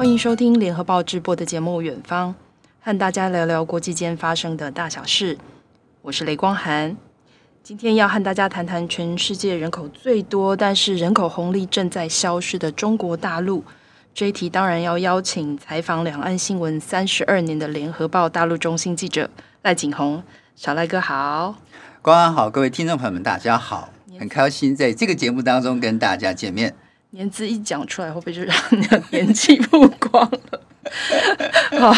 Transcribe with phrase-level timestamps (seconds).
[0.00, 2.30] 欢迎收听联合报直播的节目《远方》，
[2.80, 5.36] 和大家聊聊国际间发生的大小事。
[6.00, 6.96] 我是雷光涵，
[7.62, 13.62] 今天要和大家谈谈全世界人口最多，但是人口红利正在消失的中国大陆。
[14.14, 19.28] 这一题当然要邀请采访两岸新闻三十二年的联合报大陆中心记者
[19.60, 20.22] 赖景红，
[20.56, 21.56] 小赖哥好。
[22.00, 26.74] 光涵好，各位听众朋友们，大家好，很开心在这个节目当中跟大家见面。
[27.10, 30.62] 年资一讲出来，会不会就让你的年纪曝光了？
[31.78, 31.94] 好，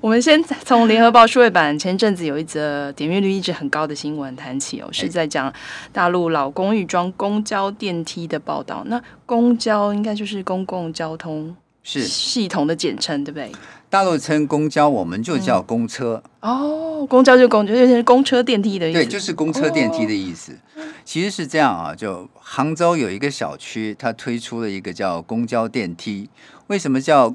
[0.00, 5.52] 我们先从联合报数位版前阵子有一则点阅率一直很高的新闻谈起哦，是在讲
[5.92, 8.82] 大陆老公寓装公交电梯的报道。
[8.86, 13.50] 那公交应该就是公共交通是系统的简称，对不对？
[13.88, 16.22] 大陆称公交，我们就叫公车。
[16.40, 18.98] 嗯、哦，公交就公交，就是公车电梯的意思。
[19.00, 20.52] 对，就是公车电梯的意思。
[20.76, 26.30] 哦、其实是这样啊，就杭州有一个小区，它推出了一个叫公交电梯。
[26.68, 27.34] 为什么叫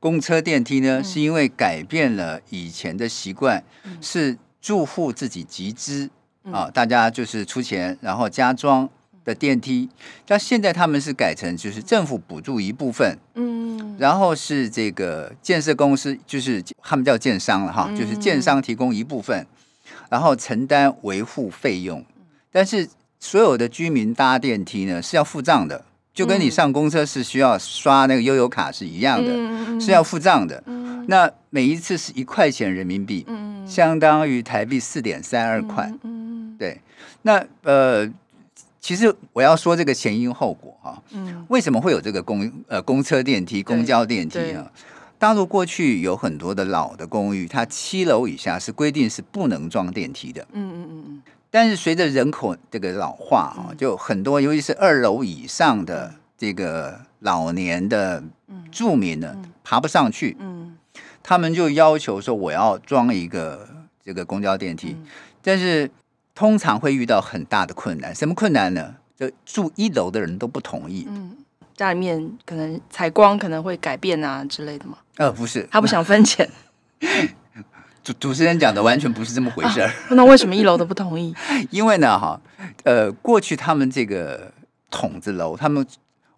[0.00, 1.00] 公车电梯呢？
[1.00, 6.10] 嗯、是因为改变了以前的习惯，嗯、是住户自己集资、
[6.42, 8.88] 嗯、啊，大家就是出钱，然后加装。
[9.24, 9.88] 的电梯，
[10.26, 19.46] 但现在他们是改成就是政府补助一部分，嗯，然后是这个建设公司，就是他们叫建商了哈，就是建商提供一部分，
[20.10, 22.04] 然后承担维护费用，
[22.50, 22.88] 但是
[23.20, 30.62] 所有的居民搭电梯呢是要付账的，就跟你上公车是需要刷那个悠游卡是一样的，是要付账的。
[31.06, 33.24] 那每一次是一块钱人民币，
[33.66, 35.92] 相当于台币四点三二块，
[36.58, 36.80] 对，
[37.22, 38.10] 那呃。
[38.82, 44.68] 其实我要说这个前因后果哈，嗯，为什么会有这个公呃公车电梯、公交电梯啊？
[45.20, 51.22] 大陆过去有很多的老的公寓，它七楼以下是规定是不能装电梯的，嗯嗯嗯嗯。
[51.48, 58.20] 但是随着人口这个老化啊，就很多尤其是二楼以上的这个老年的
[58.72, 60.76] 住民呢，爬不上去，嗯，
[61.22, 63.68] 他们就要求说我要装一个
[64.04, 64.96] 这个公交电梯，
[65.40, 65.88] 但是。
[66.34, 68.94] 通常会遇到很大的困难，什么困难呢？
[69.16, 71.06] 就住一楼的人都不同意。
[71.08, 71.36] 嗯，
[71.76, 74.98] 家里面可能采光可能会改变啊之类的吗？
[75.16, 76.48] 呃，不是，他不想分钱。
[78.02, 79.86] 主主持人讲的完全不是这么回事儿。
[79.86, 81.32] 啊，那为什么一楼都不同意？
[81.70, 82.40] 因为呢，哈，
[82.82, 84.52] 呃，过去他们这个
[84.90, 85.86] 筒子楼，他们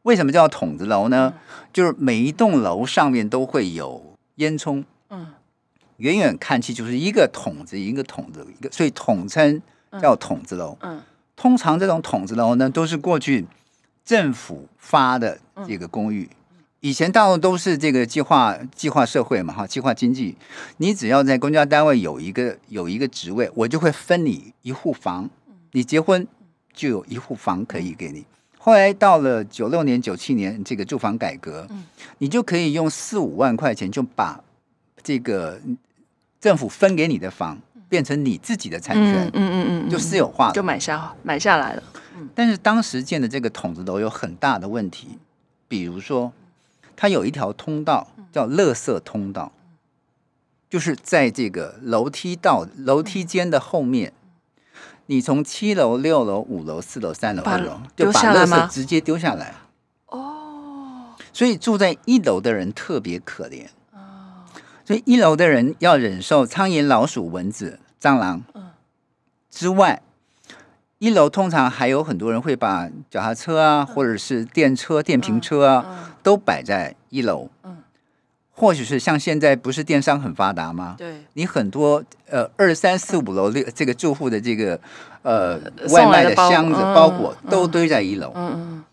[0.03, 1.33] 为什么叫筒子楼呢？
[1.35, 4.85] 嗯，就是每一栋楼上面都会有烟囱。
[5.09, 5.29] 嗯，
[5.97, 9.63] 远远看去就是一个筒子，一个筒子，一个，所以统称。
[10.01, 11.01] 叫筒子楼，嗯，
[11.37, 13.47] 通常这种筒子楼呢，都是过去
[14.05, 16.29] 政府发的这个公寓。
[16.81, 20.37] 以前大陆都是这个计划计划社会嘛，哈，计划经济。
[20.77, 25.31] 你只要在公家单位有一个有一个职位，我就会分你一户房。
[25.73, 26.27] 你结婚
[26.75, 28.25] 就有一户房可以给你。
[28.59, 31.67] 后来到了九六年、九七年这个住房改革，
[32.19, 34.39] 你就可以用四五万块钱就把
[35.03, 35.59] 这个
[36.41, 37.59] 政府分给你的房。
[37.95, 41.83] 变成你自己的产权，嗯嗯嗯，就私有化了，就买下买下来了。
[42.35, 45.17] 但是当时建的这个筒子楼有很大的问题，
[45.69, 46.33] 比如说，
[46.97, 49.53] 它有一条通道叫垃圾通道，
[50.69, 54.13] 就是在这个楼梯道楼梯间的后面，
[55.07, 59.55] 你从七楼、六楼、五楼、四楼、三楼、二楼就把垃圾直接丢下来。
[60.07, 63.69] 哦，所以住在一楼的人特别可怜。
[64.85, 67.79] 所以一楼的人要忍受苍蝇、老鼠、蚊子。
[68.05, 68.45] 蟑螂
[69.51, 70.03] 之外，
[70.99, 77.49] 一楼通常还有很多人会把脚踏车啊，或者是电车、电瓶车啊，都摆在一楼。
[78.57, 80.97] 或许是像现在不是电商很发达吗？
[80.99, 84.79] 对，你很多呃二三四五楼的这个住户的这个
[85.23, 88.31] 呃外卖的箱子、包裹都堆在一楼。
[88.35, 88.85] 嗯嗯。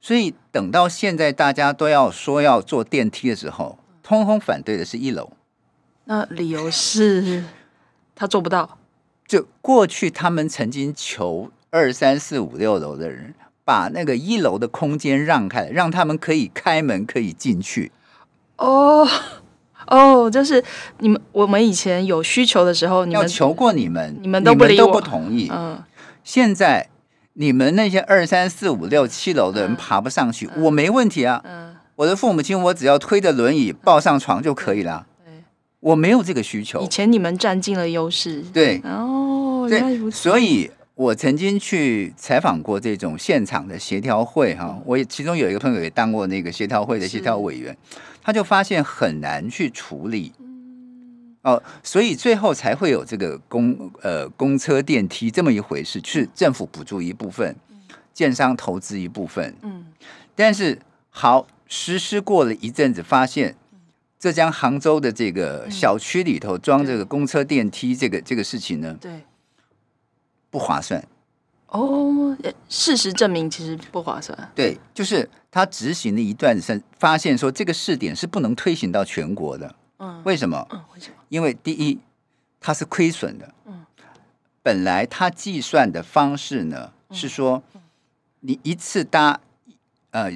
[0.00, 5.30] 所以等到现在大家都要说要坐电梯的时候，通通反对的是一楼。
[6.04, 7.44] 那理由是？
[8.20, 8.76] 他做不到。
[9.26, 13.34] 就过去，他们曾经求二三四五六楼的人
[13.64, 17.90] 把那个一楼的空间让开，让他们可以开门可以进去。
[18.56, 19.08] 哦
[19.86, 20.62] 哦，就是
[20.98, 25.48] 你们我们以前有需求的时候，你们要求过你们，你们都不理不同意。
[25.50, 25.82] 嗯，
[26.22, 26.90] 现在
[27.32, 31.40] 你们那些二三四五六七楼的人爬不上去，嗯、我没问题啊。
[31.44, 35.06] 嗯，我的父母亲，我只要推着轮椅抱上床就可以了。
[35.80, 36.80] 我没有这个需求。
[36.82, 38.42] 以前你们占尽了优势。
[38.52, 40.16] 对，哦，原来如此。
[40.18, 47.76] 所以，我曾经去采访过这种现场的协调会，哈，我也其中有一个朋友也当过那个协调会的协调委员，
[48.22, 50.32] 他就发现很难去处理。
[51.42, 57.56] 哦，所以最后才会有这个公呃公车电梯这么一回事，是政府补助一部分，
[58.12, 59.54] 建商投资一部分。
[59.62, 59.86] 嗯，
[60.36, 60.78] 但是
[61.08, 61.46] 好。
[61.72, 63.54] 实施过了一阵子，发现
[64.20, 69.24] 浙江杭州的这个小区里头装这个公车电梯，这个这个事情呢，对，
[70.50, 71.02] 不划算。
[71.68, 72.36] 哦，
[72.68, 74.52] 事实证明其实不划算。
[74.54, 79.74] 对，就是他执行了一段时间，发现说这个试点是不能推行到全国的。
[79.98, 80.66] 嗯，为什么？
[80.70, 81.16] 嗯，为什么？
[81.30, 81.98] 因为第一，
[82.60, 83.54] 它是亏损的。
[83.64, 83.86] 嗯，
[84.62, 87.62] 本来他计算的方式呢，是说
[88.40, 89.40] 你一次搭
[90.10, 90.32] 呃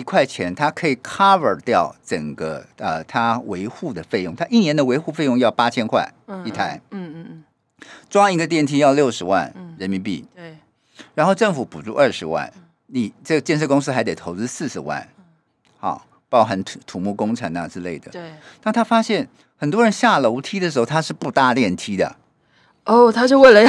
[0.00, 6.10] 一块钱，它可以 cover 掉整个呃它维护的费用，它一年的维护费用要八千块
[6.44, 6.80] 一台。
[6.90, 7.44] 嗯嗯嗯，
[8.08, 10.26] 装一个电梯要六十万人民币。
[10.34, 10.56] 对，
[11.14, 12.50] 然后政府补助二十万，
[12.86, 15.06] 你这个建设公司还得投资四十万。
[15.78, 16.06] 好。
[16.30, 18.08] 包含土土木工程啊之类的。
[18.12, 18.30] 对。
[18.62, 22.14] 但他发现很多人下楼梯的时候，他是不搭电梯的。
[22.84, 23.68] 哦，他就为了要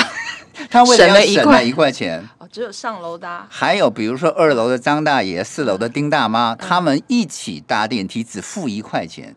[0.69, 2.27] 他为了要省了一块钱。
[2.37, 3.45] 哦，只有上楼搭。
[3.49, 9.35] 还有比如说二楼的张大爷，四楼的丁大妈，他们一起搭电梯，只付一块钱。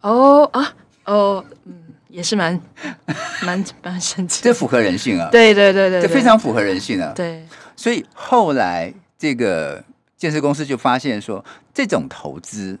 [0.00, 0.74] 哦啊
[1.04, 1.74] 哦，嗯，
[2.08, 2.60] 也是蛮
[3.42, 4.42] 蛮蛮神奇。
[4.42, 5.28] 这符合人性啊！
[5.30, 7.12] 对对对对，这非常符合人性啊！
[7.14, 7.46] 对。
[7.76, 9.84] 所以后来这个。
[10.16, 11.44] 建设公司就发现说，
[11.74, 12.78] 这种投资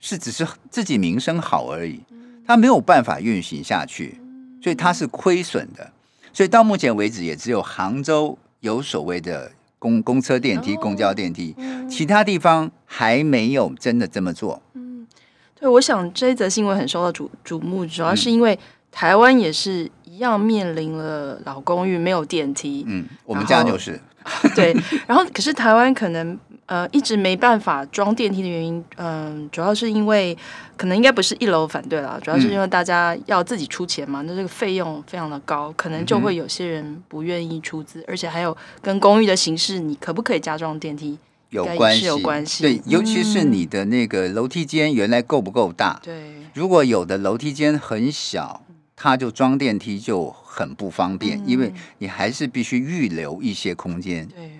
[0.00, 2.00] 是只是自己名声好而已，
[2.44, 4.20] 它没有办法运行下去，
[4.60, 5.92] 所以它是亏损的。
[6.38, 11.52] 所以到目前为止，也只有杭州有所谓的公公车电梯、公交电梯，
[11.90, 14.62] 其他地方还没有真的这么做。
[14.74, 15.04] 嗯，
[15.58, 18.56] 对，我想这一则新闻很受到瞩瞩目，主要是因为
[18.92, 22.84] 台湾也是一样面临了老公寓没有电梯。
[22.86, 24.00] 嗯，我们家就是。
[24.54, 24.72] 对，
[25.08, 26.38] 然后可是台湾可能。
[26.68, 30.36] 呃，一直没办法装电梯的原因，嗯、呃，主要是因为
[30.76, 41.18] 可能应该不是一楼反对啦，主要是因为大家要自己出钱嘛，嗯、那这个费用非常的高，可能就会有些人不愿意出资，嗯、而且还有跟公寓的形式，你可不可以加装电梯
[41.48, 42.62] 有关系，有关系。
[42.62, 45.98] 对，尤其是你的那个楼梯间原来够不够大？
[46.02, 48.60] 对，如果有的楼梯间很小，
[48.94, 54.26] 它就装电梯就很不方便，嗯、因为你还是必须预留一些空间。
[54.26, 54.50] 对。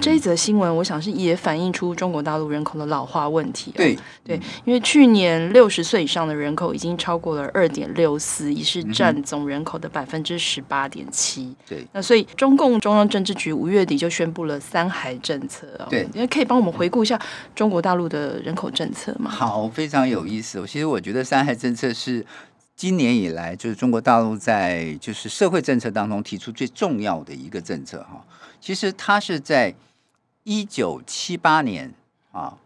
[0.00, 3.72] 这一则新闻，我想是也反映出中国大陆人口的老化问题。
[3.74, 11.54] 对对，因为去年六十岁以上的人口已经超过了二点六四，已是占总人口的百分之十八点七。
[11.68, 15.66] 对，那所以中共中央政治局五月底就宣布了三孩政策。
[15.88, 17.20] 对，因为可以帮我们回顾一下
[17.54, 19.30] 中国大陆的人口政策吗？
[19.30, 20.64] 好，非常有意思。
[20.66, 22.24] 其实我觉得三孩政策是
[22.74, 28.24] 今年以来就是中国大陆在就是社会政策当中提出最重要的一个政策哈。
[28.60, 29.74] 其实它是在
[30.46, 31.92] 一九七八年
[32.30, 32.58] 啊，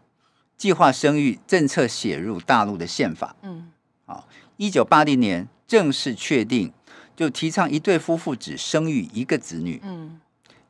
[0.55, 3.35] 计划生育政策写入大陆的宪法。
[3.41, 3.71] 嗯，
[4.05, 6.71] 啊，一九八零年正式确定，
[7.15, 9.81] 就提倡一对夫妇只生育一个子女。
[9.83, 10.21] 嗯，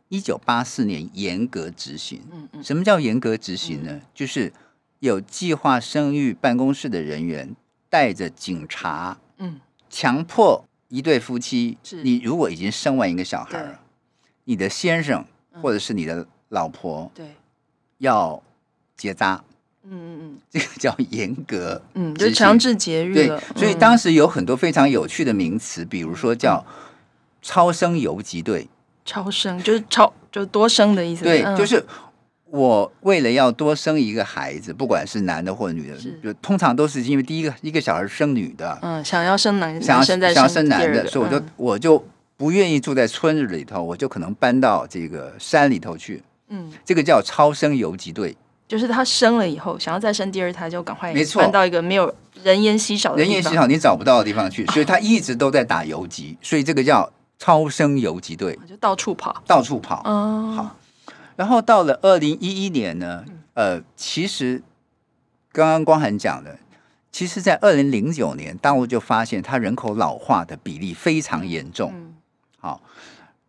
[0.07, 2.21] 一九八四年严格执行。
[2.31, 3.99] 嗯嗯，什么叫严格执行呢？
[4.13, 4.53] 就是
[4.99, 7.53] 有计划生育办公室的人员
[7.89, 9.59] 带着警察，嗯，
[9.89, 13.81] 强迫一对夫妻，你如果已经生完一个小孩了，
[14.45, 15.25] 你的先生
[15.61, 16.25] 或者是你的。
[16.51, 17.25] 老婆对，
[17.99, 18.41] 要
[18.95, 19.41] 结扎，
[19.83, 23.39] 嗯嗯嗯， 这个叫严格，嗯，就强制节育了。
[23.39, 26.65] 对，所以当时有很多非常有趣的名词，比如说叫
[27.41, 28.67] 超生游击队，
[29.05, 31.23] 超生就是超就多生的意思。
[31.23, 31.83] 对，就是
[32.45, 42.05] 我为了要多生一个孩子，不管是男的或者女的，就通常都是因为第一个一个小孩生女的，嗯，想要生男，想要生想要生男的，所以我就我就
[42.35, 46.21] 不愿意住在村子里头，我就可能搬到这个山里头去。
[46.53, 48.35] 嗯，这个叫超生游击队，
[48.67, 60.01] 就是他生了以后，想要再生第二胎，就赶快搬到一个没有人烟稀少的地方，人烟稀少你找不到的地方去， 所以他一直都在打游击，所以这个叫超生游击队，就到处跑，到处跑。
[60.03, 60.75] 嗯，好。
[61.37, 64.61] 然后到了二零一一年呢，呃，其实
[65.53, 66.59] 刚刚光涵讲的，
[67.13, 71.93] 其实在二零零九年，大陆就发现他人口老化的比例非常严重。
[71.95, 72.15] 嗯，
[72.59, 72.81] 好。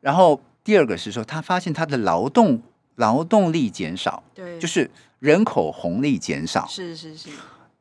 [0.01, 2.63] 然后第二个是说，他发现他的劳动。
[2.97, 6.67] 劳动力减少，对，就是人口红利减少。
[6.69, 7.31] 是是是，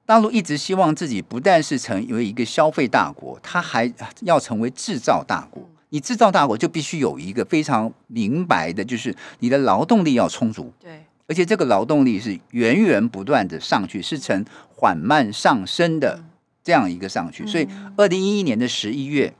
[0.06, 5.62] 大陆一直希望自己不但是成为一个消费大国，它还要成为制造大国。
[5.64, 10.72] 嗯、你制造大国就必须有一个非常明白的，就是你的劳动力要充足。
[10.80, 16.24] 对，而且这个劳动力是源源不断的上去，是呈缓慢上升的
[16.64, 17.44] 这样一个上去。
[17.44, 19.34] 嗯、所以，二零一一年的十一月，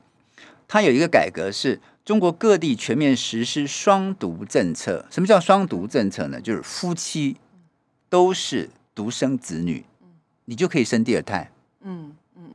[0.68, 1.80] 它有一个改革是。
[2.04, 5.06] 中国各地全面实施双独政策。
[5.10, 6.42] 什么叫双独政策呢？
[6.42, 7.38] 就是夫妻
[8.10, 9.86] 都是独生子女，
[10.46, 11.52] 你就可以生第二胎。
[11.82, 12.54] 嗯嗯。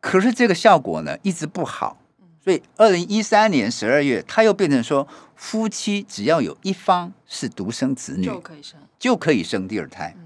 [0.00, 2.00] 可是这个效果呢，一直不好。
[2.42, 5.06] 所以二零一三年十二月，他又变成说，
[5.36, 10.16] 夫妻只要有一方是独生子女，就可以生，就可以生第二胎。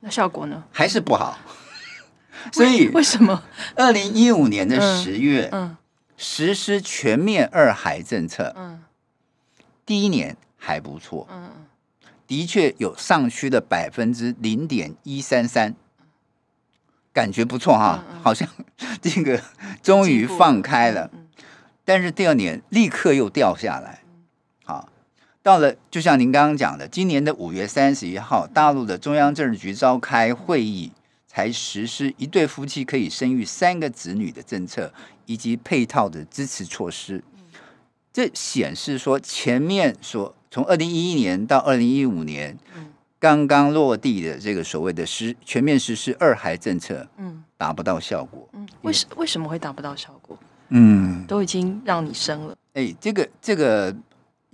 [0.00, 0.64] 那效果呢？
[0.70, 1.38] 还是不好。
[2.52, 3.42] 所以为什么？
[3.74, 5.76] 二零一五年的十月，嗯，嗯，
[6.16, 8.82] 实施全面二孩政策，嗯，
[9.84, 11.66] 第一年还不错，嗯，
[12.26, 15.74] 的确有上去的百分之零点一三三，
[17.12, 18.48] 感觉不错哈，嗯嗯、好像
[19.02, 19.42] 这个
[19.82, 21.10] 终于放开了，
[21.84, 24.02] 但是第二年立刻又掉下来，
[24.64, 24.88] 好，
[25.42, 30.92] 到了就像您刚刚讲的，今年的五月三十一号，大陆的中央政治局召开会议。
[31.36, 34.90] 才实施一对夫妻可以生育三个子女的政策，
[35.26, 37.22] 以及配套的支持措施。
[38.10, 42.56] 这显示说，前面说从二零一一年到二零一五年，
[43.18, 48.48] 刚刚落地的这个所谓的实全面实施二孩政策，嗯，达不到效果。
[48.54, 50.38] 嗯，为什为什么会达不到效果？
[50.70, 52.56] 嗯，都已经让你生了。
[52.72, 53.94] 哎，这个这个。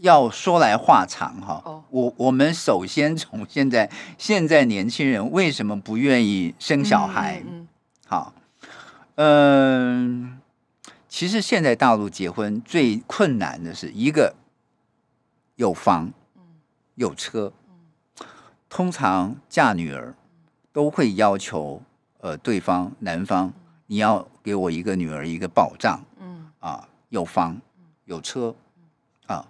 [0.02, 7.40] 要说来话长哈，哦、我我们首先从现在现在年轻人为什么不愿意生小孩？
[7.46, 7.68] 嗯，嗯，
[8.08, 8.34] 好，
[9.14, 10.40] 嗯，
[11.08, 14.34] 其实现在大陆结婚最困难的是一个
[15.54, 16.10] 有房，
[16.96, 17.52] 有车，
[18.68, 20.16] 通常嫁女儿
[20.72, 21.80] 都会要求
[22.18, 23.52] 呃对方男方
[23.86, 26.50] 你要给我一个女儿一个保障，嗯。
[26.58, 27.56] 啊，有房
[28.06, 28.52] 有车。
[29.28, 29.46] 啊。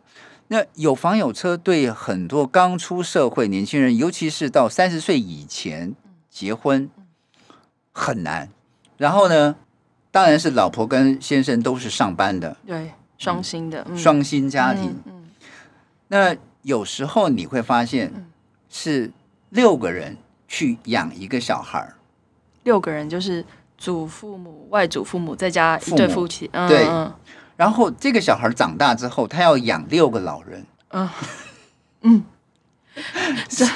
[0.53, 5.95] 那有房有车对很多刚出社会年轻人，尤其是到三十岁以前
[6.29, 6.91] 结婚
[7.91, 8.51] 很难。
[8.99, 9.57] 然后呢，
[10.11, 14.91] 当然是老婆跟先生都是上班的，对，双薪的，嗯、双薪家庭。
[15.07, 15.31] 嗯嗯、
[16.09, 18.13] 那有时候你会发现
[18.69, 19.11] 是
[19.49, 21.95] 六个人去养一个小孩，
[22.65, 23.43] 六个人就是
[23.79, 26.87] 祖父母、外祖父母再加一对夫妻，父母，对。
[27.57, 30.65] 嗯然后这个小孩长大之后，他要养六个老人。
[30.89, 31.09] 嗯
[32.03, 32.25] 嗯，
[33.49, 33.67] 这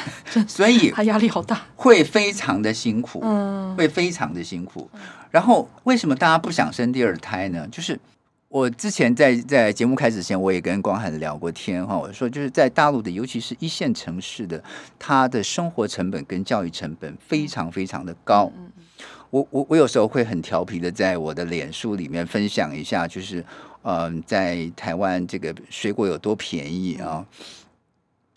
[0.48, 3.20] 所以他压力好大，会非常的辛苦。
[3.22, 4.90] 嗯，会非常的辛苦。
[5.30, 7.68] 然后为什么大家不想生第二胎呢？
[7.70, 7.98] 就是
[8.48, 11.96] 我之前在在节目开始前，我也跟光涵聊过天哈。
[11.96, 14.62] 我说就是在大陆的，尤其是一线城市的，
[14.98, 18.50] 他的生活成本跟教育成本非常非常的高。
[19.36, 23.44] 我我我有时候会很调皮的在我的脸书里面分享一下，就是。
[23.88, 27.24] 嗯，在台湾这个水果有多便宜啊？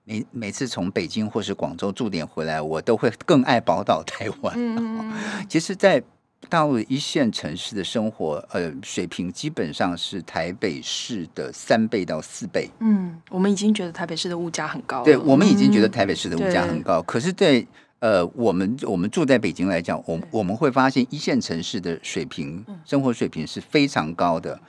[0.04, 4.54] 每每次从北京或是广州驻点回来，我都会更爱宝岛台湾。
[4.56, 5.12] 嗯，
[5.50, 6.04] 其实，在
[6.50, 12.70] 大陆一线城市的生活，呃，水平基本上是台北市的三倍到四倍。
[12.80, 15.04] 嗯，我们已经觉得台北市的物价很高。
[15.04, 17.02] 对，我们已经觉得台北市的物价很高。
[17.02, 17.68] 可是，对
[18.00, 24.60] 呃，我们我们住在北京来讲，我我们会发现一线城市的水平，生活水平是非常高的。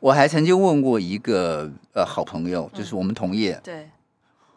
[0.00, 3.90] 我还曾经问过一个呃好朋友，就是我们同业，嗯、对，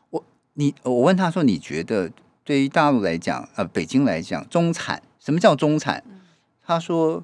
[0.09, 2.09] 我你我问他说，你觉得
[2.43, 6.03] 对于大陆来讲，呃，北京来讲，中产什么叫中产？
[6.07, 6.21] 嗯、
[6.65, 7.23] 他说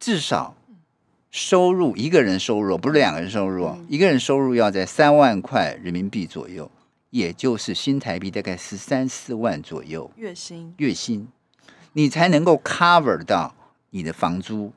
[0.00, 0.56] 至少
[1.30, 6.70] 收入一个人收入不是两个人收入，嗯、一个人收入要在三万块人民币左右，
[7.12, 11.28] 也就是新台币大概十三四万左右月薪，月薪，
[11.92, 13.54] 你才能够 cover 到
[13.90, 14.72] 你的房租，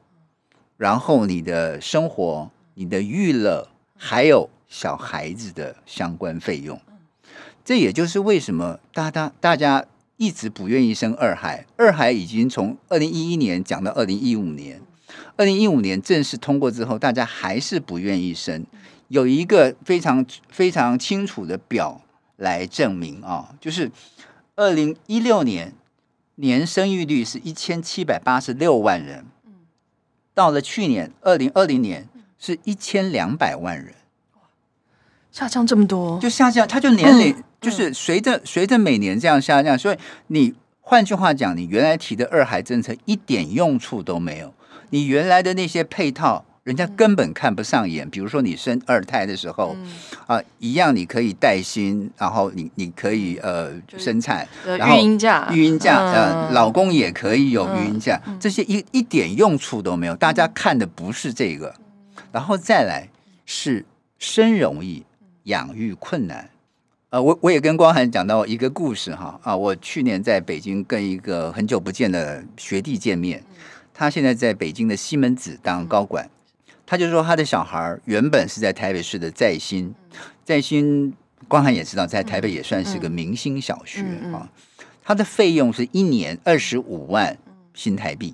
[0.78, 2.52] 然后你的生活。
[2.78, 6.78] 你的娱乐还有小孩子的相关费用，
[7.64, 9.86] 这也就是为什么大大大家
[10.18, 11.66] 一直不愿意生二孩。
[11.78, 14.82] 二孩已经从二零一一年讲到二零一五年，
[15.38, 18.66] 二零一五年正式通过之后，大家还是不愿意生。
[19.08, 22.02] 有一个非常非常清楚的表
[22.38, 23.92] 来证明啊，就是
[24.56, 25.74] 二零一六年
[26.36, 29.26] 年生育率是一千七百八十六万人，
[30.34, 32.08] 到了去年二零二零年。
[32.38, 33.96] 是一千两百万人，
[35.32, 44.54] 下降这么多，就下降，它就年龄、嗯、就是随着随着每年这样下降，所以你换句话讲，你原来提的二孩政策一点用处都没有，
[44.92, 48.08] 你原来的那些配套，人家根本看不上眼。
[48.08, 49.88] 嗯、比如说你生二胎的时候，嗯、
[50.26, 61.74] 啊，一样你可以带薪，然后你你可以呃生产，然后育婴假，育婴假，呃，老公也可以有育婴假，嗯、这些一一点用处都没有，大家看的不是这个。
[62.32, 63.08] 然后再来
[63.46, 63.86] 是
[64.18, 65.06] 生容易，
[65.44, 66.50] 养育困难。
[67.12, 73.44] 呃，我我也跟光涵讲到一个故事哈啊，我去年在北京跟一个很久不见的学弟见面，
[73.94, 76.28] 他现在在北京的西门子当高管，
[76.86, 79.94] 他就说他的小孩原本是在台北市的在新，
[80.44, 81.14] 在新
[81.48, 84.02] 光涵也知道，在台北也算是个明星小学
[84.34, 84.50] 啊，
[85.04, 87.38] 他的费用是一年二十五万
[87.74, 88.34] 新台币。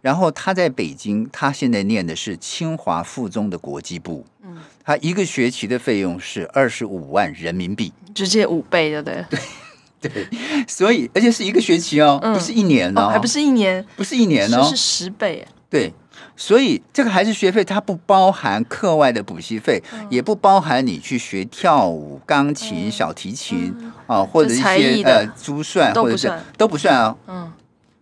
[0.00, 4.26] 然后他在北京，他现在念的是清华附中的国际部。
[4.42, 9.24] 嗯，他一个学期的费用是二十五万人民币，直接五倍的，对
[10.00, 10.26] 对对。
[10.66, 15.46] 所以而且是一个学期哦，嗯、不是一年哦，哦，还不是一年，不是一年哦，是十倍。
[15.70, 15.94] 对，
[16.36, 23.74] 所以这个孩子学费它不包含课外的补习费，嗯、也不包含你去学跳舞、钢琴、嗯、小提琴
[24.06, 27.16] 啊、嗯，或者一些呃珠算，或者是都不算啊、哦。
[27.28, 27.52] 嗯，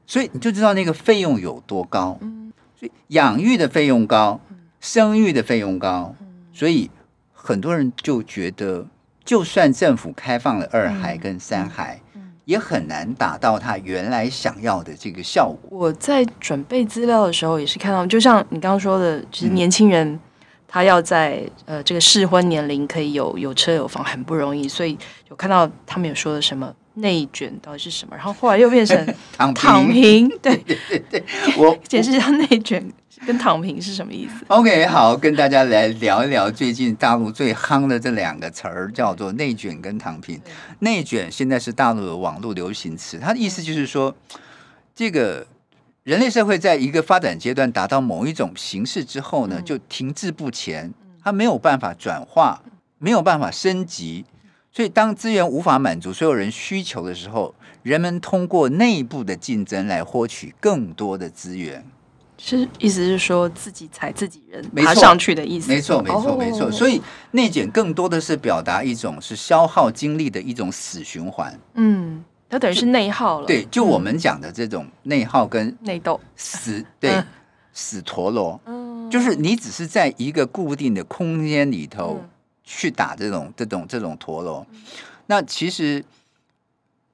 [0.06, 2.16] 所以你就知道那个费用有多高。
[2.20, 4.40] 嗯，所以养育的费用高，
[4.80, 6.14] 生育的费用高，
[6.52, 6.90] 所以
[7.32, 8.86] 很多人就觉得，
[9.24, 12.00] 就算政府开放了二孩跟三孩。
[12.04, 12.09] 嗯
[12.50, 15.71] 也很难达到他原来想要的这个效果。
[15.71, 20.19] 我在准备资料的时候，也是看到，就像你刚刚说的，其实年轻人
[20.66, 28.99] 他要在呃这个适婚年龄可以有有车有房很不容易，所以有看到他们有说的什么内卷到底是什么，然后后来又变成
[29.38, 31.25] 躺平，躺平，对对对对，
[31.57, 32.85] 我解释一下内卷。
[33.26, 40.40] 跟躺平是什么意思？OK，好，跟大家来聊一聊最近大陆最夯的这两个词儿，叫做内卷跟躺平。
[40.80, 44.14] 内卷现在是大陆的网络流行词，它的意思就是说，
[44.94, 45.46] 这个
[46.02, 52.62] 人类社会在一个发展阶段达到某一种形式之后呢，就停滞不前，它没有办法转化，
[52.98, 54.24] 没有办法升级，
[54.72, 61.84] 所以当资源无法满足所有人需求的时候，人们通过内部的竞争来获取更多的资源。
[62.42, 65.68] 是，意思是说自己踩自己人爬上去的意思。
[65.68, 66.73] 没错，没错，没错。
[66.73, 67.00] 所以
[67.32, 71.54] 内卷更多的是表达一种是消耗精力的一种死循环。
[71.75, 73.47] 嗯，它等于是内耗了。
[73.47, 77.23] 对，就我们讲的这种内耗跟内斗死，对，
[77.75, 78.59] 死陀螺。
[78.64, 82.25] 嗯，就是你只是在一个固定的空间里头
[82.64, 84.66] 去打这种这种这种陀螺。
[85.26, 86.02] 那其实。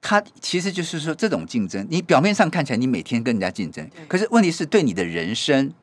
[0.09, 5.75] 他其实就是说，这种竞争，你表面上看起来你每天跟人家竞争，可是问题是对你的人生，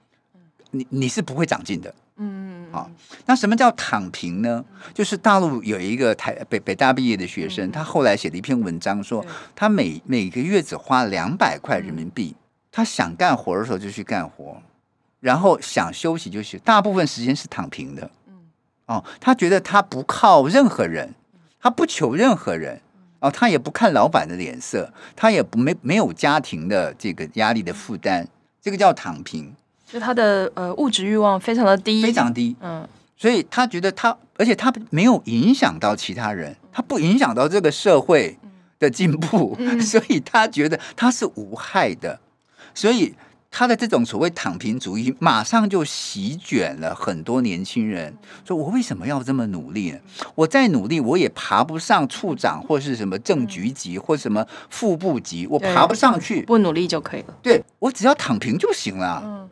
[0.71, 1.93] 你你是不会长进的。
[2.15, 2.89] 嗯，好，
[3.25, 4.63] 那什么叫躺平呢？
[4.93, 12.33] 就是大陆有一个台北北大毕业的学生，他后来写了一篇文章，说他每每个月只花两百块人民币，
[12.71, 14.61] 他想干活的时候就去干活，
[15.19, 18.09] 然后想休息就休息，大部分时间是躺平的。
[18.85, 21.13] 哦，他觉得他不靠任何人，
[21.59, 22.79] 他不求任何人。
[23.23, 28.27] 哦，他也不看老板的脸色，他也不没没有家庭的这个压力的负担，
[28.61, 29.55] 这个叫躺平。
[29.87, 32.53] 就他的呃物质欲望非常的低，非常低。
[32.59, 38.37] 嗯，所以他觉得他，而且他没有影响到其他人，他不影响到这个社会
[38.77, 42.19] 的进步，嗯， 所以他觉得他是无害的，
[42.75, 43.15] 所以。
[43.55, 48.11] 他的这种所谓躺平主义，马上就席卷了很多年轻人。
[48.43, 49.99] 说我为什么要这么努力呢？
[50.33, 56.41] 我再努力，我也爬不上处长，或是什么正局级，或什么副部级，我爬不上去。
[56.41, 57.37] 不努力就可以了。
[57.43, 59.21] 对，我只要躺平就行了。
[59.23, 59.47] 嗯，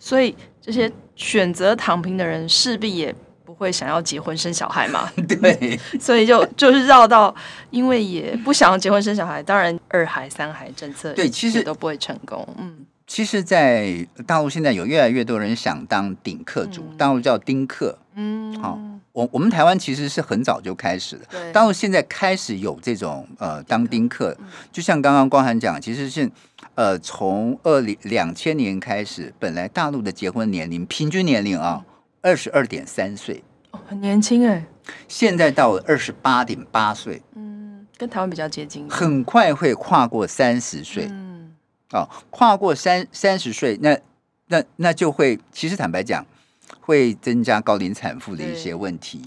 [0.00, 3.14] 所以这些选择躺平的人，势必也
[3.44, 5.08] 不会想要结婚生小孩嘛。
[5.28, 7.32] 对， 所以就就是绕到，
[7.70, 12.44] 因为也不想要结婚生小孩，当然二孩三孩政策对，其实都不会成功。
[12.58, 12.84] 嗯。
[13.06, 17.98] 其实，在大陆现在有越来越多人想当顶客族，大陆叫丁克。
[18.14, 18.78] 嗯，好，
[19.12, 21.24] 我我们台湾其实是很早就开始的。
[21.30, 24.36] 对，大陆现在开始有这种呃当丁克，
[24.72, 26.30] 就像刚刚光涵讲，其实是
[26.74, 31.84] 呃从二零两千年开始，本来大陆的结婚年龄平均年龄啊
[32.22, 34.64] 二十二点三岁，哦，很年轻哎。
[35.08, 41.10] 现在到了二十八点八岁，嗯，跟台湾比较接近，很快会跨过三十岁。
[41.94, 43.96] 哦，跨过三三十岁，那
[44.48, 46.26] 那那就会，其实坦白讲，
[46.80, 49.22] 会增加高龄产妇的一些问题。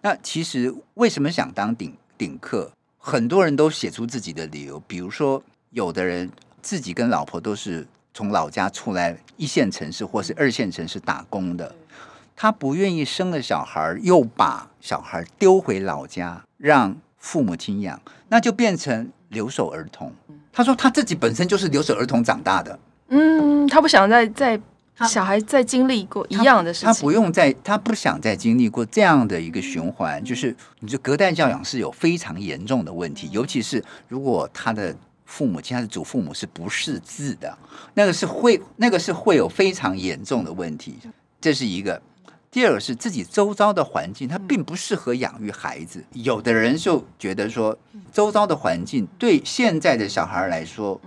[0.00, 2.72] 那其实为什么想当顶顶客？
[2.96, 6.30] 很多人都写出自己的理由，比如说，有的人
[6.62, 11.76] 自己跟老婆都是从老家出来一线城市或是二线城市打工的，
[12.34, 20.12] 他不愿意生了小孩，又把小孩丢回老家让父母亲养，那就变成留守儿童。
[20.56, 24.58] 他说他自己本身就是留守儿童长大的，嗯，他不想再再
[25.06, 37.54] 小孩再经历过一样的事情，他，他不用再，他不想再经历过这样的一个循环，就是你这隔代教养是有非常严重的问题，尤其是如果他的父母亲他的祖父母是不识字的，
[37.92, 40.96] 那个是会那个是会有非常严重的问题，
[41.38, 42.00] 这是一个。
[42.56, 46.02] 第二个是自己周遭的环境，它并不适合养育孩子。
[46.14, 47.78] 有的人就觉得说，
[48.10, 50.98] 周遭的环境对现在的小孩来说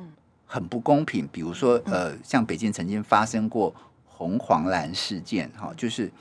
[0.45, 1.27] 很不公平。
[1.31, 3.73] 比如说，呃，像北京曾经发生过
[4.05, 6.11] 红黄蓝事件，哈，就是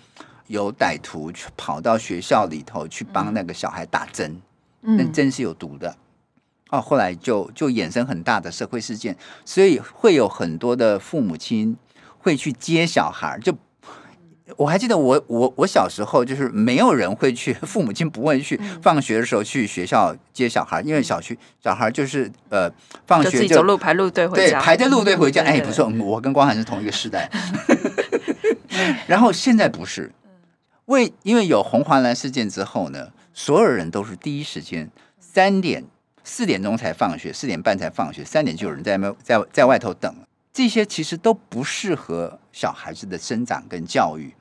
[0.46, 4.40] 有歹徒去跑到学校里头去帮那个小孩打针，
[4.80, 5.94] 那针是有毒的。
[6.70, 9.14] 哦，后来就就衍生很大的社会事件，
[9.44, 11.76] 所以会有很多的父母亲
[12.16, 13.54] 会去接小孩，就。
[14.56, 22.70] 我还记得我我我小时候就是没有人会去， 父母亲不会去放学的时候去学校接小孩，因为小区小孩就是呃
[23.06, 25.42] 放学就，就自己走路排路队回家，对，排着路队回家。
[25.42, 27.30] 哎，不错，我跟光涵是同一个时代。
[29.06, 30.12] 然后现在不是，
[30.86, 35.84] 为因为有红黄蓝事件之后呢，所有人都是第一时间三点
[36.24, 40.14] 四点钟才放学，四点半才放学，三点就有人在外在在外头等。
[40.58, 44.34] 这些其实都不适合小孩子的生长跟教育，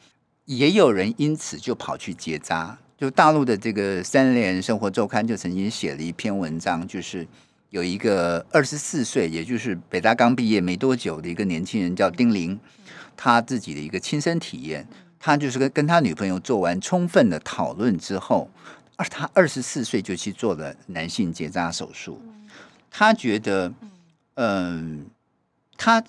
[0.45, 2.75] 也有人因此就跑去结扎。
[2.97, 7.27] 就大陆的这个《三联生活周刊》就曾经写了一篇文章，就是
[7.69, 12.59] 有一个二十四岁，也就是北大刚毕业没多久的一个年轻人叫丁玲，
[13.15, 14.87] 他自己的一个亲身体验，
[15.19, 18.49] 他就是跟跟他女朋友做完充分的讨论之后，
[18.95, 22.19] 而他二十四岁就去做了男性结扎手术，
[22.89, 23.71] 他觉得，
[24.33, 25.05] 嗯。
[25.77, 26.03] 他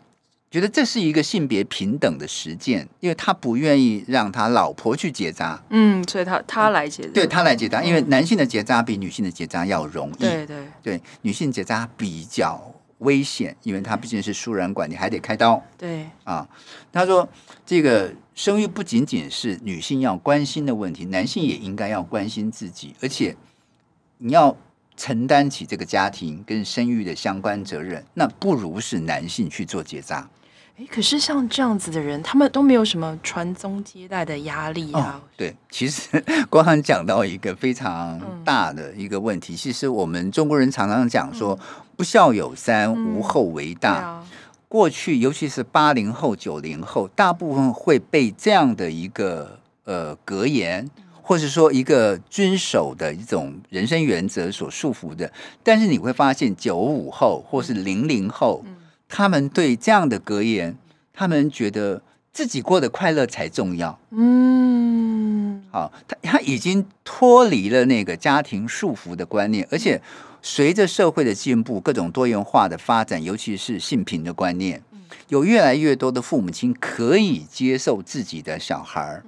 [0.51, 16.49] 觉得这是一个性别平等的实践，因为他不愿意让他老婆去结扎，嗯，所以他他来结扎，对他来结扎，因为男性的结扎比女性的结扎要容易，对对对，女性结扎比较危险，因为它毕竟是输卵管，你还得开刀，对啊。
[16.91, 17.29] 他说，
[17.67, 23.37] 这个生育不仅仅是女性要关心的问题，男性也应该要关心自己，而且
[24.17, 24.57] 你要。
[24.99, 30.29] 承担起这个家庭跟生育的相关责任，那不如是男性去做结扎。
[30.77, 35.21] 哎，可是像这样子的人，他们都没有什么传宗接代的压力啊。
[35.21, 41.59] 哦、对，其实光汉讲到一个非常大的一个问题，嗯、其实我们中国人常常讲说
[41.97, 44.27] “不孝有三，嗯、无后为大”啊。
[44.69, 50.89] 过去，尤其是八零后、九零后，大部分会被这样的一个呃格言。
[51.29, 55.31] 或是说一个遵守的一种人生原则所束缚的，
[55.63, 58.75] 但是你会发现九五后或是零零后，嗯、
[59.07, 60.75] 他们对这样的格言，
[61.13, 62.01] 他们觉得
[62.33, 63.99] 自己过得快乐才重要。
[64.13, 70.01] 嗯，好，他他已经脱离了那个家庭束缚的观念，而且
[70.41, 74.83] 随着社会的进步，各种多元化的发展，尤其是性平的观念，
[75.29, 79.23] 有越来越多的父母亲可以接受自己的小孩儿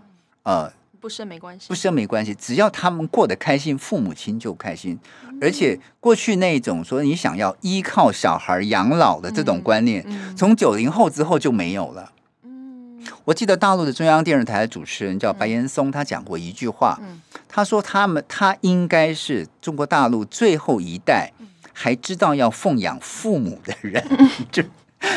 [0.45, 0.80] 呃。
[1.01, 4.99] 不生没关系，不生没关系，只要他们过得开心，父母亲就开心。
[5.25, 10.21] 嗯、而且过去那种说你想要依靠小孩养老的这种观念，嗯。
[10.29, 12.13] 嗯、从九零后之后就没有了。
[12.45, 21.33] 嗯、我记得大陆的中央电视台的主持人叫白岩松，嗯、他讲过一句话，嗯、他说他们他应该是中国大陆最后一代
[21.73, 24.63] 还知道要奉养父母的人， 嗯、就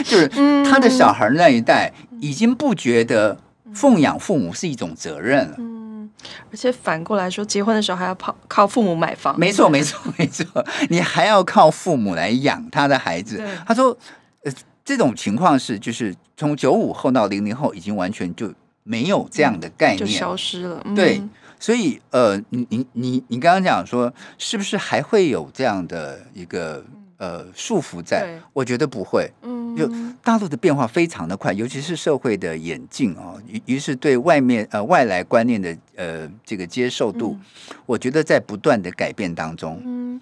[0.05, 0.29] 就是
[0.63, 1.91] 他的小孩那一代
[2.21, 3.37] 已经不觉得。
[3.73, 6.09] 奉养父母是一种责任了，嗯，
[6.51, 10.45] 而且反过来说，结婚的时候还要靠靠父母买房，没错，没错，没错，
[10.89, 13.43] 你还要靠父母来养他的孩子。
[13.65, 13.97] 他说，
[14.43, 14.51] 呃，
[14.85, 20.81] 这种情况是，就是从九五后到零零后，已经完全就没有这样的概念，就消失了。
[20.85, 21.21] 嗯、对，
[21.59, 26.83] 所以，呃，你你你你刚刚讲说，是不是还会有这样的一个？
[27.23, 29.31] 呃，束缚在，我觉得不会。
[29.43, 29.89] 嗯，就
[30.21, 39.81] 大陆的变化非常的快，尤其是社会的演进啊，于于是对外面呃外来观念的呃这个接受度，嗯、我觉得在不断的改变当中。
[39.85, 40.19] 嗯，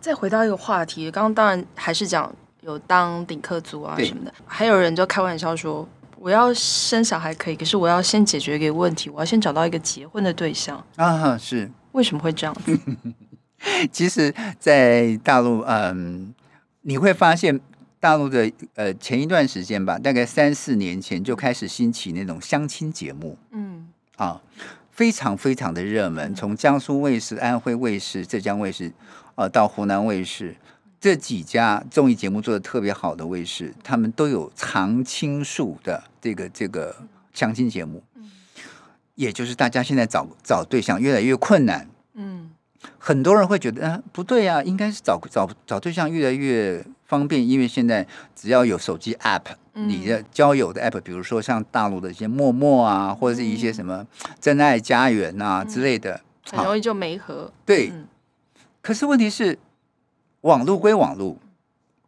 [0.00, 5.84] 再回到一个话题，刚刚当然还是讲有当顶客族啊什么的，还有人就开玩笑说，
[6.20, 12.78] 我要生小孩可以，可是我要先解决一个问题，我要先找到一个结婚的对象啊，是为什么会这样子？
[13.90, 16.32] 其实，在大陆，嗯。
[16.86, 17.58] 你会发现，
[17.98, 23.88] 大陆的呃前一段时间吧，大概三四年前就开始兴起那种相亲节目，嗯。
[24.16, 24.40] 啊，
[24.92, 26.32] 非常非常的热门。
[26.36, 28.92] 从江苏卫视、安徽卫视、浙江卫视，
[29.34, 30.54] 呃，到湖南卫视
[31.00, 36.94] 这几家综艺节目做的特别好的卫视，他们都有常青树的这个这个
[37.32, 38.04] 相亲节目，
[39.16, 42.50] 也就是大家现在找找对象越来越困难，嗯。
[42.98, 49.42] 很多人会觉得，啊，不对呀，应该是找找找对象越来越方便，因为现在只要有手机 app，
[49.72, 54.06] 你的交友的 app，比如说像大陆的一些陌陌啊，或者是一些什么
[54.40, 56.20] 真爱家园啊之类的，
[56.50, 57.52] 很容易就没合。
[57.66, 57.92] 对，
[58.80, 59.58] 可是问题是，
[60.42, 61.38] 网络归网络，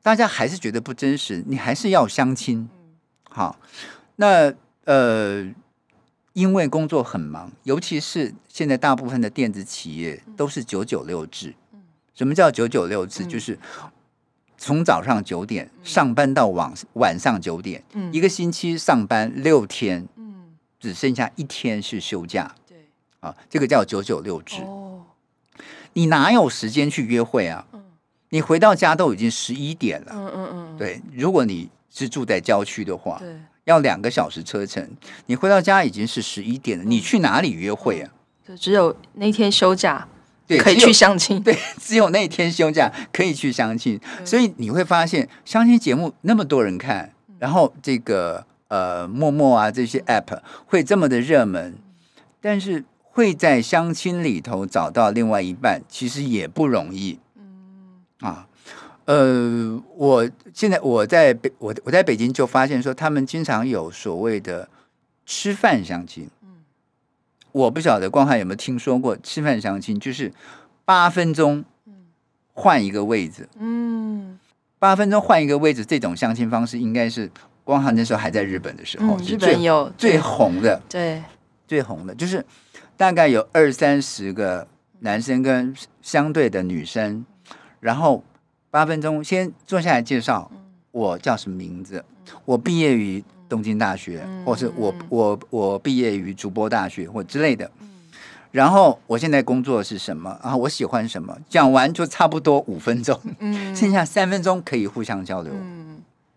[0.03, 2.69] 大家还是觉得不真实，你还是要相亲。
[3.29, 3.59] 好，
[4.17, 4.53] 那
[4.85, 5.55] 呃。
[6.37, 11.55] 因为工作很忙，尤其是现在大部分的电子企业都是九九六制。
[12.15, 13.25] 什么叫九九六制？
[13.25, 13.59] 就是
[14.59, 20.07] 从早上九点上班到晚晚上九点，一个星期上班六天，
[20.79, 22.55] 只剩下一天是休假。
[22.69, 22.77] 对，
[23.21, 24.57] 啊，这个叫九九六制。
[25.95, 27.67] 你哪有时间去约会啊？
[28.29, 30.13] 你回到家都已经十一点了。
[30.13, 30.77] 嗯嗯嗯。
[30.77, 33.19] 对，如果你是住在郊区的话，
[33.67, 34.89] 要两个小时车程，
[35.27, 38.11] 你回到家已经是十一点了，你去哪里约会啊？
[38.47, 40.07] 就只有那天休假，
[40.47, 41.43] 对，可以去相亲。
[41.43, 44.01] 对， 只有那天休假可以去相亲。
[44.25, 51.77] 所以你会发现，相亲节目那么多人看，然后这个呃陌陌啊这些 app 会这么的热门，
[52.41, 57.19] 但是会在相亲里头找到另外一半，其实也不容易。
[57.37, 58.47] 嗯啊。
[59.07, 64.69] 呃，我现在我在北，我我在北京就发现说，他们经常有所谓的
[65.25, 66.29] 吃饭相亲。
[66.43, 66.65] 嗯，
[67.53, 70.33] 我不晓得光汉有没有听说过吃饭相亲，就是
[70.85, 71.65] 八分钟
[72.53, 73.49] 换一个位置。
[73.57, 74.41] 嗯，
[74.81, 77.31] 八分钟换一个位置，这种相亲方式应该是
[77.63, 81.23] 光汉那时候还在日本的时候，嗯、日本有最红的，对，
[81.69, 82.45] 最红的就是
[82.97, 84.67] 大概有二三十个
[84.99, 87.25] 男生跟相对的女生，
[87.79, 88.25] 然后。
[88.71, 90.51] 八分钟，先坐下来介绍
[90.93, 92.05] 我叫什么名字。
[92.45, 97.71] 我毕业于东京大学，或是我我我毕业于主播大学或之类的。
[98.51, 100.39] 然后我现在工作是什么？
[100.43, 101.37] 然后我喜欢什么？
[101.49, 103.21] 讲完就差不多五分钟，
[103.77, 105.53] 剩下三分钟可以互相交流。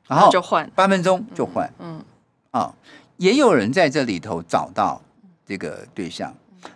[0.08, 1.72] 然后就换八分钟就换。
[1.80, 2.04] 嗯
[2.52, 2.74] 啊，
[3.18, 5.02] 也有人在这里头找到
[5.46, 6.34] 这个对象。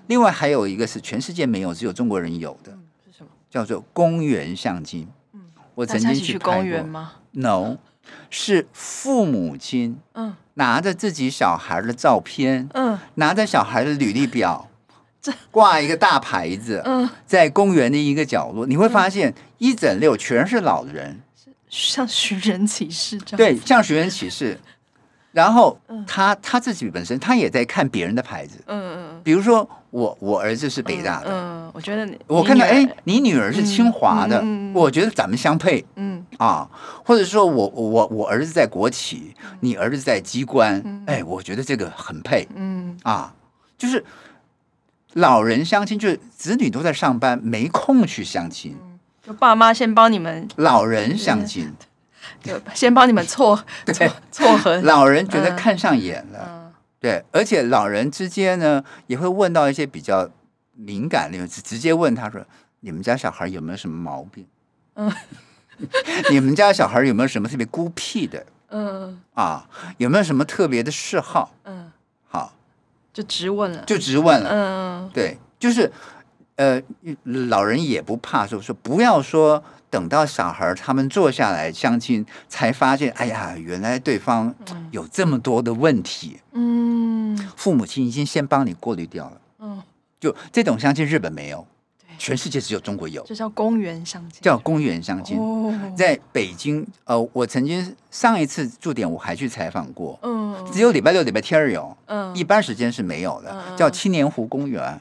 [0.08, 2.72] 另外还有一个是全世界没有，只有中国人有的，
[3.06, 3.30] 是什么？
[3.50, 5.08] 叫做公园相亲。
[5.76, 7.78] 我曾经去公园吗？No，
[8.30, 14.70] 是父母亲，嗯，拿着自己小孩的照片，嗯，拿着小孩的履历表，
[15.50, 21.22] 挂一个大牌子，嗯，在公园的一个角落，你会发现一整溜全是老人，
[21.70, 24.60] 像寻人启事这样，对，像寻人启事。
[25.34, 34.44] 然后他他自己本身他也在看别人的牌子，嗯嗯，比如说我我儿子是北大的，嗯，我觉得你我看到哎，你女儿是清华的，
[34.76, 36.24] 我觉得咱们相配，嗯。
[36.38, 36.70] 啊，
[37.04, 42.96] 或者说我我我儿子在国企，你儿子在机关，哎，我觉得这个很配，嗯。
[43.02, 43.34] 啊，
[43.76, 44.06] 就是
[45.14, 48.78] 老人相亲，就是子女都在上班，没空去相亲，
[49.26, 51.74] 就爸妈先帮你们老人相亲。
[52.42, 60.30] 就先帮你们撮对撮合， 老人觉得看上眼了，嗯、对，而且老人之间呢也会问到一些比较
[60.74, 62.46] 敏感的，直直接问他说
[62.82, 64.46] ：“你们家小孩有没有什么毛病？
[64.96, 65.12] 嗯，
[66.32, 68.46] 你们家小孩有没有什么特别孤僻的？
[68.70, 71.54] 嗯啊，有没有什么特别的嗜好？
[71.66, 71.92] 嗯，
[72.28, 72.54] 好，
[73.14, 75.92] 就直问了，就直问了，嗯，对，就是
[76.56, 76.82] 呃，
[77.24, 84.52] 老人也不怕说说不要说。”等到小孩他们坐下来相亲，才发现，哎呀，原来对方
[84.90, 86.40] 有这么多的问题。
[86.54, 89.38] 嗯，父母亲已经先帮你过滤掉了。
[89.60, 89.80] 嗯，
[90.20, 91.68] 就这种相亲，日本没有，
[92.18, 93.24] 全世界只有中国有。
[93.28, 94.42] 这叫公园相亲。
[94.42, 95.38] 叫公园相亲。
[95.38, 100.18] 哦，在北京，呃，我曾经上一次驻点我还去采访过。
[100.24, 101.96] 嗯，只有礼拜六、礼拜天有。
[102.08, 103.78] 嗯，一般时间是没有的。
[103.78, 105.00] 叫青年湖公园。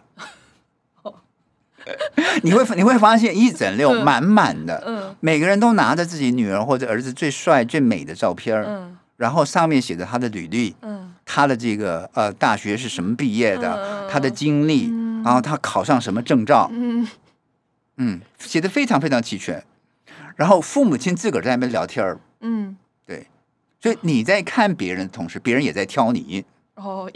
[2.42, 14.90] 你会你会发现一整溜满满的，嗯，每个人都拿着自己女儿或者儿子最帅最美的照片，嗯，然后上面写着他的履历，嗯，他的这个呃大学是什么毕业的，他的经历，
[15.24, 17.08] 然后他考上什么证照，嗯。
[17.98, 19.62] 嗯，写的非常非常齐全，
[20.34, 22.74] 然后父母亲自个儿在那边聊天，嗯，
[23.06, 23.26] 对，
[23.80, 26.42] 所以你在看别人的同时，别人也在挑你，
[26.74, 27.08] 哦，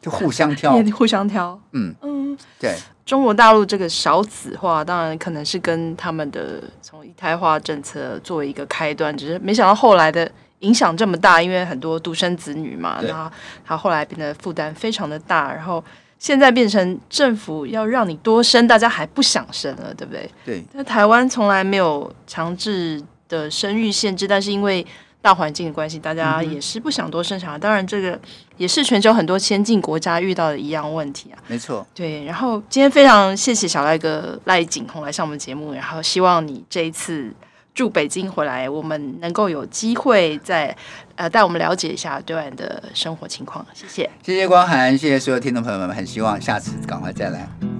[0.00, 2.74] 就互相挑，互相挑，嗯嗯，对。
[3.04, 13.28] 中国大陆这个少子化，当然可能是跟他们的从一胎化政策作为一个开端，只是没想到后来的影响这么大，因为很多独生子女嘛，然后
[13.64, 15.82] 他后来变得负担非常的大，然后
[16.20, 20.30] 现在变成政府要让你多生，大家还不想生了，对不对？
[20.44, 20.64] 对。
[20.72, 24.86] 那台湾从来没有强制的生育限制，但是因为
[25.22, 27.58] 大环境的关系，大家也是不想多生小孩。
[27.58, 28.18] 嗯、当然，这个
[28.56, 31.38] 也是全球很多先进国家遇到的一样问题啊。
[31.46, 32.24] 没错，对。
[32.24, 37.30] 然后今天非常谢谢小赖哥赖景宏来上我们节目，然后希望你这一次
[37.74, 40.74] 住北京回来，我们能够有机会再
[41.16, 43.64] 呃带我们了解一下对岸的生活情况。
[43.74, 47.79] 谢谢，谢谢光涵，谢谢所有听众朋友们，很希望下次赶快再来。